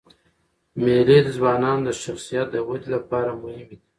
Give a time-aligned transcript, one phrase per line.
[0.83, 3.77] مېلې د ځوانانو د شخصیت د ودي له پاره مهمي دي.